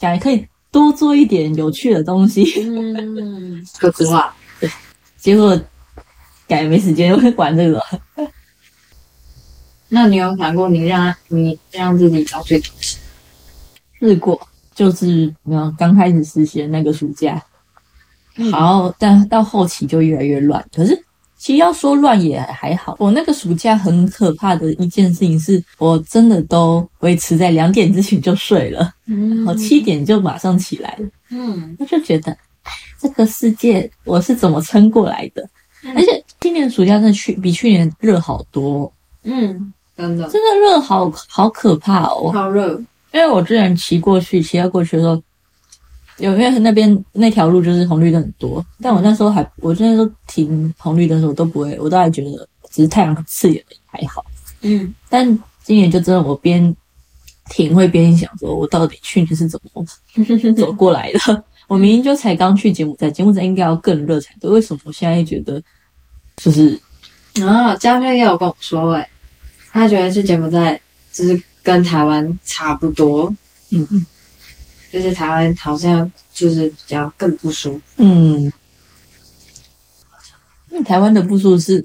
[0.00, 2.44] 感觉可以多做一点有趣的东西。
[2.60, 4.68] 嗯， 说实话，对，
[5.16, 5.50] 结果
[6.48, 7.80] 感觉没时间会管这个。
[9.88, 12.98] 那你有想过你让你让自己早睡早起？
[14.00, 17.40] 试过，就是没有刚开始实习的那个暑假，
[18.36, 20.66] 嗯然后但到后期就越来越乱。
[20.74, 21.04] 可是
[21.42, 31.08] 其实要说乱也还好，我那个暑假很可怕的一件事情是，我真的都维持在两点之前就睡了，嗯我七点就马上起来了。
[31.30, 32.36] 嗯我就觉得
[33.00, 35.42] 这个世界我是怎么撑过来的？
[35.82, 38.92] 嗯而且今年暑假真的去比去年热好多哦，
[39.24, 42.30] 嗯，真的真的热好好可怕哦。
[42.32, 42.80] 好热，
[43.12, 45.20] 因为我之前骑过去，骑到过去的时候，
[46.22, 54.24] 有因为那边那条路就是红绿灯很多，但我那时候还，我那时候停红绿灯的时候都不会，我都还觉得只是太阳刺眼还好。
[54.60, 55.26] 嗯但
[55.64, 56.74] 今年就真的我边
[57.50, 59.84] 停会边想说，我到底去年是怎么
[60.54, 61.44] 走过来的？
[61.66, 65.60] 我明明就才刚去柬埔寨，柬埔寨应该要更热才对，为什么我现在觉得
[66.36, 66.78] 就是
[67.34, 69.08] 然后嘉轩也有跟我说、欸，
[69.72, 70.80] 他觉得去柬埔寨
[71.12, 73.34] 就是跟台湾差不多，
[73.70, 74.06] 嗯嗯
[74.92, 77.80] 就是台湾好像就是比较更不舒服。
[77.96, 78.52] 嗯，
[80.68, 81.84] 那台湾的步数是，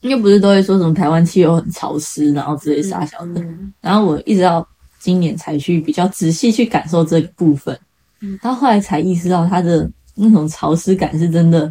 [0.00, 3.40] 又不是都会说什么台湾气候很潮湿，然后之类傻小的。
[3.42, 4.66] 嗯然后我一直到
[4.98, 7.78] 今年才去比较仔细去感受这个部分，
[8.20, 11.70] 嗯到后来才意识到它的那种潮湿感是真的。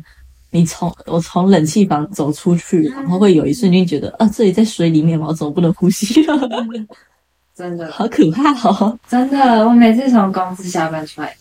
[0.54, 5.28] 你从我从冷气房走出去，然后会有一瞬间觉得啊，这里在水里面吗？
[5.30, 6.36] 我怎么不能呼吸了？
[7.56, 8.98] 真的，好可怕哦！
[9.08, 11.36] 真的，我每次从公司下班出来，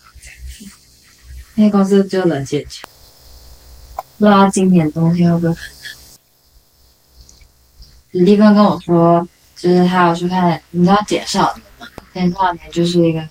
[1.54, 2.90] 那些公司就冷气很强。
[4.18, 5.90] 不知道今年冬天会不会很冷？
[8.10, 11.86] 李立芬跟我说，就是他要去看，你知道简少年吗？
[12.12, 13.26] 简少年就是一个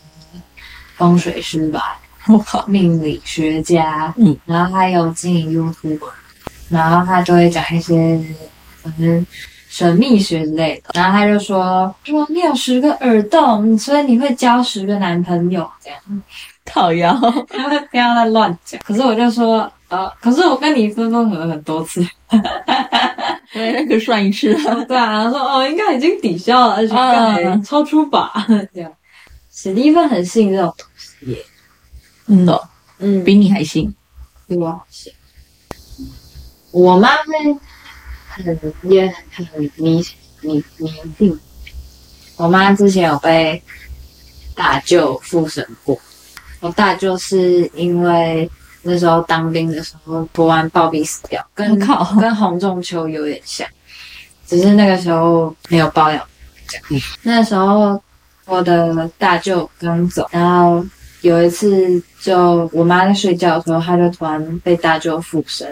[0.95, 1.99] 风水师吧，
[2.65, 6.09] 命理学家，嗯，然后他有经营 YouTube，
[6.69, 8.19] 然后他就会讲一些
[8.81, 9.25] 反正
[9.69, 15.99] 神秘学之类的，然后他就说说你有十个耳洞，所以你会交十个男朋友这样，
[16.65, 17.07] 讨厌，
[17.47, 18.81] 他会不要再乱讲。
[18.83, 22.03] 可是我就说，呃，可是我跟你分分合合很多次，
[23.53, 24.55] 对，那个算一次。
[24.87, 28.33] 对啊，然后说哦，应该已经抵消了，而且应该嗯超出吧，
[28.73, 28.91] 这样。
[29.51, 31.37] 史蒂芬很信这种东西耶，
[32.27, 33.93] 真的哦嗯比你还信。
[34.47, 35.13] 比我好信。
[36.71, 37.59] 我妈会
[38.43, 40.03] 很也很迷
[40.41, 41.39] 迷迷信。
[42.37, 43.61] 我妈之前有被
[44.55, 45.99] 大舅附身过。
[46.61, 48.49] 我大舅是因为
[48.81, 53.67] 那时候当兵的时候突然暴毙死掉，跟靠 跟洪仲秋有点像，
[54.45, 56.25] 只是那个时候没有爆料。
[56.67, 58.01] 这样，那时候
[58.45, 60.85] 我的大舅刚走，然后
[61.21, 65.67] 有一次就我妈在睡觉的时候，她就突然被大舅附身，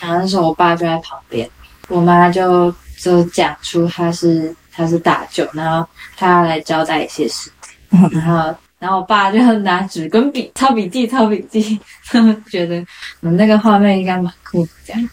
[0.00, 1.48] 然后那时候我爸就在旁边，
[1.90, 7.50] 我妈就就讲出她是她是大舅，然后她要来交代一些事
[7.90, 12.76] 情，然后然后我爸就拿纸跟笔抄笔记抄笔记，他们 觉得
[13.20, 15.08] 嗯那个画面应该蛮酷的这样。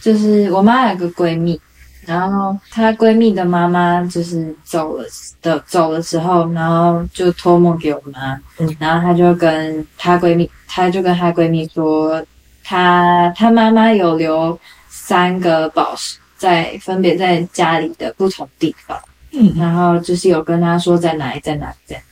[0.00, 1.60] 就是我妈有个闺蜜，
[2.04, 5.04] 然后她闺蜜的妈妈就是走了
[5.40, 8.76] 的走了之后，然后就托梦给我妈，嗯。
[8.80, 12.20] 然后她就跟她闺蜜，她就跟她闺蜜说，
[12.64, 14.58] 她她妈妈有留
[15.04, 18.96] 三个宝石在分别在家里的不同地方，
[19.32, 19.52] 嗯。
[19.56, 21.76] 然后就是有跟她说在哪里在哪里。
[21.84, 22.06] 在哪里。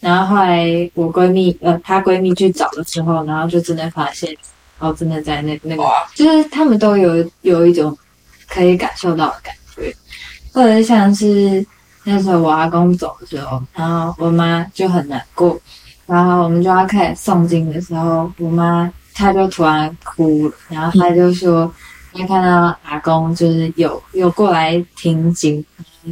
[0.00, 4.36] 然后后来我闺蜜呃，她闺蜜去找的时候，然后就真的发现，
[4.80, 5.84] 哦，真的在那那个，
[6.16, 7.96] 就是他们都有有一种
[8.48, 9.94] 可以感受到的感觉，
[10.52, 11.64] 或者像是
[12.02, 15.60] 那时候我阿公走的时候，然后我妈就很难过，
[16.06, 21.72] 然后我们就要开始诵经的时候，我妈她就突然哭了，然后她就说，
[22.12, 25.64] 她看到阿公就是有有过来听经，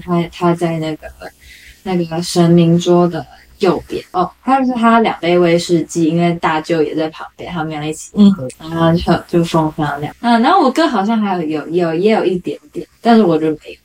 [0.04, 1.08] 他他在那个
[1.82, 3.24] 那个神明桌的
[3.58, 10.14] 右边哦，他就是他两杯威士忌，因为大舅也在旁边，他们俩一起喝，然后就就风非常亮。
[10.20, 13.76] 嗯，然后我哥好像还有有有也有一点点，但是我就没有。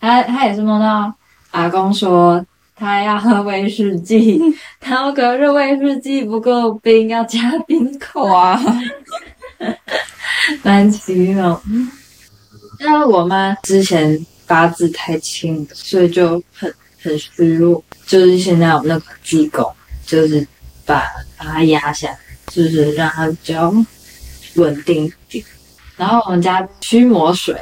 [0.00, 1.12] 他他也是梦到
[1.52, 4.40] 阿公说他要喝威士忌，
[4.82, 8.20] 然后可是威士忌不够冰，要加冰块。
[8.22, 8.60] 哇，
[10.62, 11.62] 蛮奇妙。
[12.80, 17.82] 因为我妈之前八字太轻了，所以就很很虚弱。
[18.06, 19.72] 就是现在有那个济公，
[20.04, 20.46] 就是
[20.84, 21.02] 把
[21.38, 23.72] 把它压下来，就是让它比较
[24.56, 25.44] 稳定一点。
[25.96, 27.56] 然后我们家驱魔水，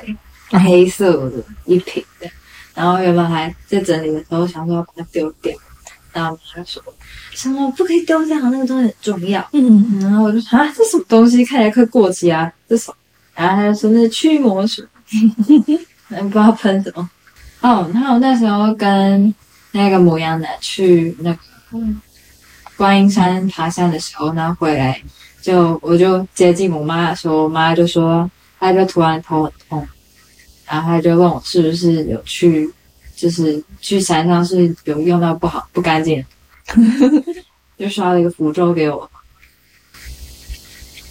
[0.48, 2.28] 黑色的一瓶的，
[2.74, 5.54] 然后原本还在整理的时候想说要把它丢掉，
[6.12, 6.82] 然后我妈说
[7.34, 9.48] 什么不可以丢掉，那个东西很重要。
[9.52, 11.44] 嗯，然后我就说啊，这什么东西？
[11.44, 12.96] 看起来快过期啊，这什么？
[13.34, 14.84] 然后他就说那是驱魔水，
[16.08, 17.10] 不知道喷什么。
[17.62, 19.34] 哦，然后我那时候跟
[19.70, 21.38] 那个母羊男去那个
[22.76, 25.00] 观音山爬山的时候，然后回来
[25.40, 29.88] 就我就接近我妈的时候，我妈就说她就突然头很痛，
[30.66, 32.70] 然后她就问我是不是有去，
[33.22, 36.18] 就是去山上是有用到不好不干净
[36.66, 37.22] 的，
[37.78, 39.08] 就刷了一个符咒给我，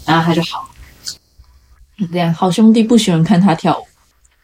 [0.06, 0.68] 然后他就好了。
[2.12, 3.86] 这样好兄弟不喜欢看他跳舞，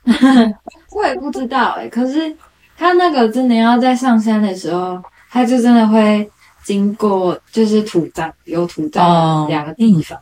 [0.95, 2.33] 我也不知道哎、可是
[2.77, 6.31] 他那个真的要在上山的时候，他就真的会
[6.63, 10.17] 经过就是土葬有土葬哦两个地方，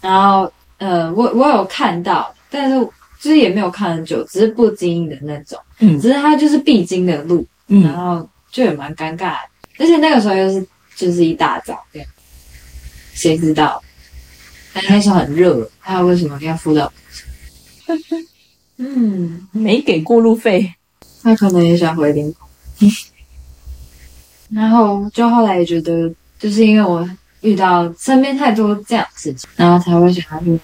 [0.00, 2.88] 然后呃，我我有看到，但是
[3.20, 9.38] 就是也没有看很久，只是不经意的那种，嗯只是它就是必经的路，嗯然嗯，后就也蛮尴尬的，
[9.78, 10.66] 而且那个时候又是
[10.96, 12.08] 就是一大早这样，
[13.12, 13.82] 谁知道？
[14.72, 16.92] 但那时候很热，他为什么要敷到？
[18.78, 20.72] 嗯，没给过路费。
[21.22, 22.48] 他可能也想回林口。
[24.48, 27.06] 然后就后来也觉得，就是因为我
[27.42, 30.58] 遇到身边太多这样的事情，然后才会想要去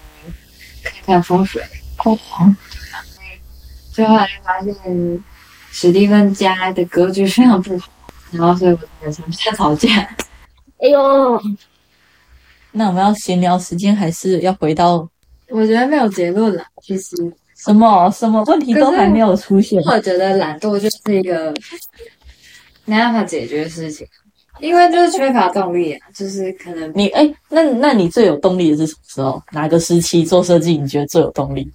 [0.83, 1.61] 看看风水。
[2.05, 2.17] 哦，
[3.91, 5.23] 最后来发现
[5.71, 7.89] 史蒂芬家的格局非常不好，
[8.31, 9.89] 然后所以我才常跟他吵架。
[10.79, 11.41] 哎呦，
[12.71, 15.09] 那我们要闲聊时间，还是要回到
[15.49, 17.15] 我觉得没有结论了，其实
[17.55, 19.81] 什么什么问题都还没有出现？
[19.83, 21.51] 我觉得懒惰就是一个
[22.85, 24.05] 没办法解决的事情，
[24.59, 29.41] 因为就是缺乏动力啊，就是可能你哎，那那你最有动力的是什么时候？
[29.51, 31.71] 哪个时期做设计你觉得最有动力？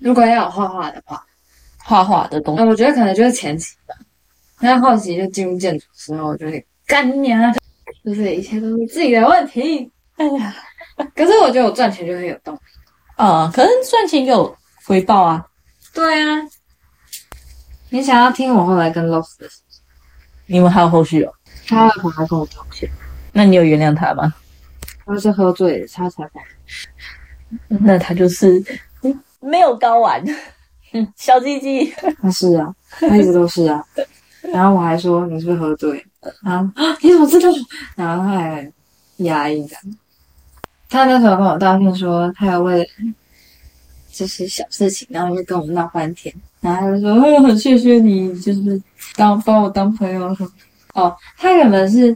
[0.00, 1.24] 如果要有画画的话，
[1.78, 3.94] 画画的东西我觉得可能就是前期吧。
[4.60, 7.52] 那后期就进入建筑之后，我就会干娘啊，
[8.04, 9.90] 就是一切都是自己的问题。
[10.16, 10.54] 哎呀，
[11.14, 12.58] 可是我觉得我赚钱就会有动力。
[13.16, 15.46] 啊，可能赚钱有回报啊。
[15.94, 16.42] 对啊，
[17.88, 19.82] 你想要听我后来跟 Lost 的事情？
[20.46, 21.32] 你们还有后续哦？
[21.66, 22.88] 他会回来跟我道歉，
[23.32, 24.34] 那你有原谅他吗？
[25.06, 26.40] 他是喝醉了，他才跑。
[27.68, 28.64] 那他就是嗯
[29.40, 30.22] 没有睾丸，
[30.92, 31.92] 嗯，小鸡鸡。
[32.20, 33.84] 他是啊，他一直都是啊。
[34.42, 36.04] 然后我还说你是不是喝醉？
[36.42, 37.48] 然后啊你怎么知道？
[37.96, 38.72] 然后他还
[39.18, 39.76] 压抑的。
[40.88, 42.84] 他那时候跟我道歉说，他有为了
[44.10, 46.34] 就是小事情，然后就跟我闹翻天。
[46.60, 48.82] 然后他就说：“哦，很谢谢你，就是
[49.16, 50.36] 当把我当朋友。”
[50.94, 52.14] 哦，他原本是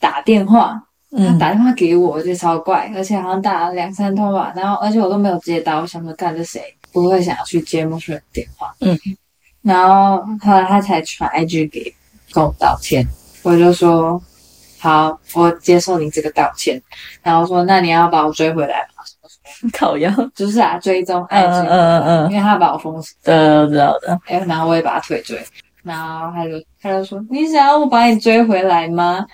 [0.00, 0.82] 打电话，
[1.16, 6.62] 他嗯，打电话给我，我觉得超怪，而且好像打了两三通吧，然后而且我都没有接到，我想说干这谁
[6.92, 8.98] 不会想要去接陌生人电话，嗯，
[9.62, 11.94] 然后后来他才传 IG 给
[12.32, 13.06] 跟我道歉，
[13.42, 14.20] 我就说
[14.80, 16.80] 好，我接受你这个道歉，
[17.22, 19.04] 然后说那你要把我追回来吗？
[19.72, 20.10] 烤腰。
[20.34, 24.18] 就是啊，追踪嗯 IG，、嗯嗯嗯因为他把我封死，对，我知道的。
[24.26, 25.40] 哎，然后我也把他退追，
[25.82, 26.52] 然后他就
[26.82, 29.24] 他就说你想要我把你追回来吗？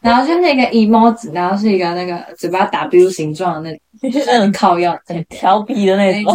[0.00, 6.34] 然后就那个 emoji，然后是一个那个嘴巴 W 形状的那种，就是很靠腰的很调皮的那种。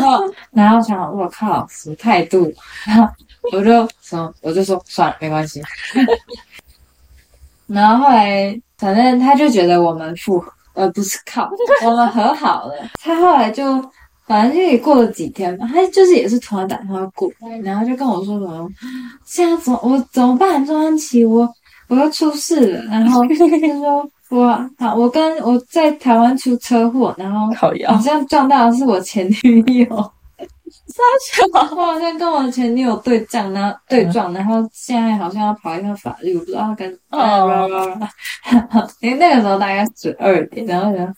[0.51, 2.51] 然后想我靠什么态度，
[2.85, 3.07] 然后
[3.53, 5.61] 我就说我就说算了没关系。
[7.67, 11.49] 然后后来反正他就觉得我们复合，呃不是靠
[11.85, 12.73] 我们和好了。
[13.01, 13.81] 他后来就
[14.27, 18.69] 反正就也过了几天吧，他就是也是突然打电话过来，然后就跟我说什么
[19.23, 20.65] 现在怎么我怎么办？
[20.65, 21.49] 周安琪，我
[21.91, 27.73] 我要出事了，然后 他说我好我跟我在台湾出车祸，然后好。
[28.01, 29.85] 像撞到的是我前女友。
[30.87, 31.43] 傻笑。
[31.75, 38.09] 我好像跟我前女友对撞，然后对撞，然后现在好像要跑一趟法律，我不知道跟哦。
[39.01, 41.13] 因为那个时候大概十二点，然后想，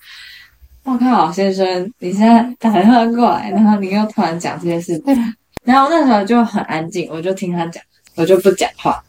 [0.85, 7.83] 我靠，先生，你现在打电话过来，然后你又突然讲这些事情，然后那时候就很安静，我就听他讲，
[8.15, 8.99] 我就不讲话，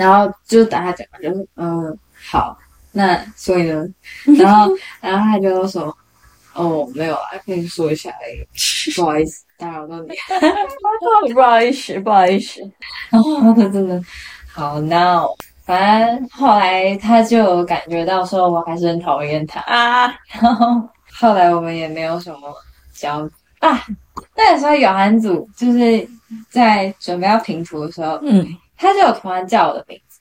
[0.00, 1.98] 然后就等他讲完，就是嗯，
[2.30, 2.56] 好，
[2.90, 3.86] 那所以呢，
[4.38, 4.72] 然后
[5.02, 5.94] 然后他就说，
[6.54, 10.08] 哦，没有啊，跟你说一下而已，不好意思，打扰到你。
[11.34, 12.62] 不好意思，不好意思。
[13.10, 14.02] 然后他真的
[14.50, 15.28] 好闹，
[15.66, 20.06] 反正后来他就感觉到说我还是很讨厌他， 啊，
[20.40, 22.54] 然后后来我们也没有什么
[22.94, 23.28] 交
[23.58, 23.84] 啊。
[24.34, 26.08] 那个时候有韩组就是
[26.48, 28.46] 在准备要评图的时候，嗯
[28.80, 30.20] 他就有突然叫我的名字，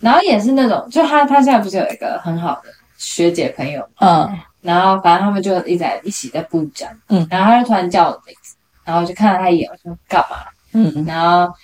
[0.00, 10.38] 然后也是那种，就他他现在不是有一个很好的学姐朋友嘛，嗯然后反正他们就一直在一起在布展，嗯然后他就突然叫我的名字，然后我就看了他一眼，我说干嘛？
[10.72, 11.54] 嗯，然后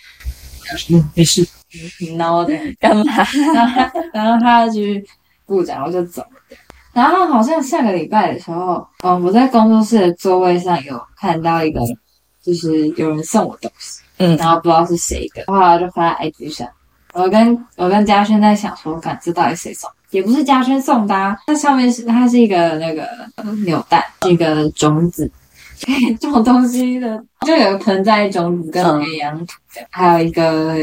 [0.91, 1.47] 嗯，没事。
[1.99, 3.05] 挺孬的，干嘛？
[3.55, 5.07] 然后他然后他就去
[5.47, 6.57] 布展，我就走了。
[6.93, 11.81] 然后好像下个礼拜的时候，嗯，我在工作室的座位上有看到一个，
[12.43, 16.69] 就是有人送我东西，嗯然后不知道是谁的，后来我就发在 IG 上。
[17.13, 19.91] 我跟我跟嘉轩在想说，看这到底谁送？
[20.11, 23.05] 也不是嘉轩送的、啊，它上面是它是一个那个
[23.37, 25.31] 呃扭蛋，是一个种子，
[26.21, 30.77] 这种东西的，就有个盆栽种子跟嗯培养土的，还有一个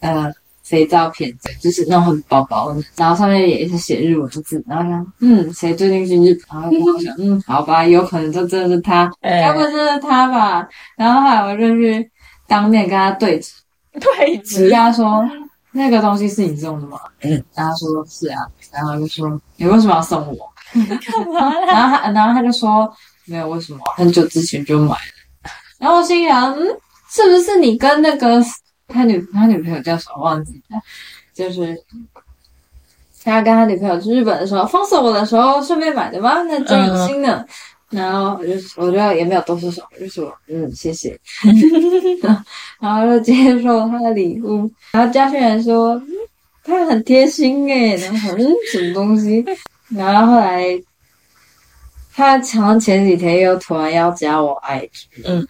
[0.00, 0.30] 呃
[0.62, 6.60] 肥皂片，就是那种很薄薄的，然后上面也是写日文字，然后想，嗯，谁最近去日本？
[6.60, 10.68] 然后我想，嗯，好吧，有可能就真的是他，哎该不会真的是他吧？
[10.96, 12.10] 然后后来我就去
[12.48, 13.52] 当面跟他对质，
[14.00, 15.24] 对质跟他说
[15.70, 16.98] 那个东西是你送的吗？
[17.20, 18.40] 嗯，然后他说是啊，
[18.72, 20.50] 然后就说你为什么要送我？
[20.74, 21.66] 干嘛啦？
[21.66, 22.92] 然后他，然后他就说
[23.26, 23.78] 没有，为什么？
[23.96, 25.50] 很久之前就买了。
[25.78, 26.66] 然后我心想，嗯，
[27.08, 28.42] 是不是你跟那个
[28.88, 30.80] 他女他女朋友叫什么忘记了？
[31.34, 31.80] 就是
[33.22, 36.42] 他跟他女朋友去日本的时候，封锁我的时候顺便买的吗？
[36.48, 37.44] 那真有心呢。
[37.90, 41.18] 然后我就我就也没有多说什么，就说嗯谢谢，
[42.80, 44.70] 然后就接受他的礼物。
[44.92, 46.08] 然后嘉轩然说，嗯，
[46.62, 49.42] 他很贴心诶，然后嗯什么东西？
[49.88, 50.62] 然后后来
[52.14, 54.90] 他好像前几天又突然要加我 IG，
[55.24, 55.46] 嗯，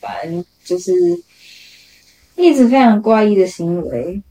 [0.00, 0.90] 反正就是
[2.36, 4.22] 一直非常怪异的行为。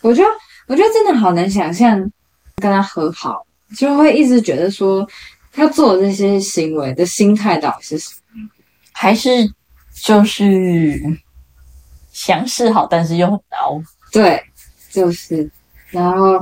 [0.00, 0.28] 我觉得
[0.66, 1.98] 我觉得真的好难想象
[2.56, 3.44] 跟他和好，
[3.76, 5.06] 就会一直觉得说。
[5.56, 8.46] 他做的这些行为的心态到底是什么？
[8.92, 9.30] 还是
[9.94, 11.00] 就是
[12.12, 13.82] 想示好，但是又很孬？
[14.12, 14.44] 对，
[14.90, 15.50] 就是。
[15.90, 16.34] 然后，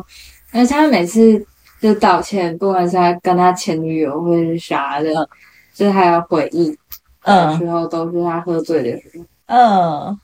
[0.50, 1.46] 而且他每次
[1.80, 5.12] 就道歉，不管是他跟他前女友或者是啥的，
[5.72, 6.76] 就是他要回忆
[7.22, 9.24] 嗯时候，都是他喝醉的时候。
[9.46, 10.18] 嗯，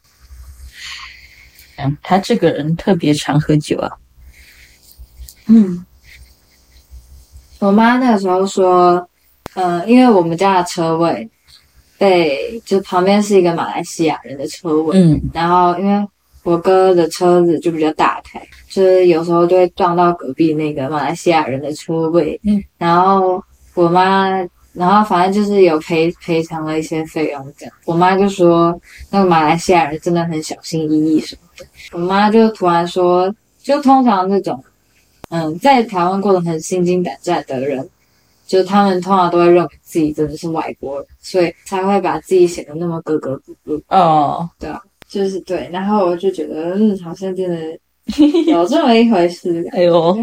[1.77, 3.89] 嗯，他这个人特别常喝酒啊。
[5.47, 5.87] 嗯。
[7.61, 9.07] 我妈那个时候说，
[9.55, 11.29] 嗯，因为我们家的车位
[11.99, 16.09] 被就旁边是一个马来西亚人的车位，嗯，然后因为
[16.43, 23.45] 我哥的车子就比较大台，就是有时候就会撞到隔壁那个马来西亚人的车位，嗯，然后
[23.75, 24.31] 我妈，
[24.73, 28.81] 然后反正就是有赔赔偿了一些费用这样，我妈就说
[29.11, 33.31] 那个马来西亚人真的很小心翼翼什么的，我妈就突然说，
[33.63, 34.65] 就通常这种。
[35.31, 37.89] 嗯，在台湾过得很心惊胆战的人，
[38.47, 43.83] 就他们通常都会认为自己真的是外国人，所以才会把自己显得那么格格不入。
[43.89, 45.69] 哦，对啊，就是对。
[45.73, 47.79] 然后我就觉得，嗯，好像真的
[48.51, 49.67] 有这么一回事。
[49.73, 50.19] 哎呦，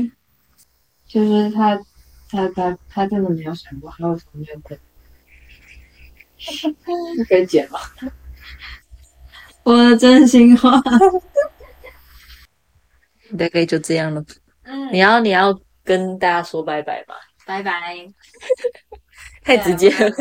[1.07, 1.75] 就是他，
[2.29, 4.79] 他，他，他真的没有想过他会从这边。
[7.27, 7.79] 可以剪吗？
[9.63, 10.81] 我的真心话，
[13.37, 14.23] 大概就这样了。
[14.67, 17.15] 嗯，你要你要跟大家说拜拜吧？
[17.45, 18.05] 拜拜。
[19.43, 20.11] 太直接了。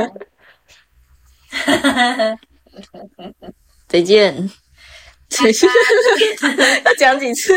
[3.88, 4.51] 再见。
[5.28, 5.68] 再见。
[6.84, 7.53] 要 讲几次？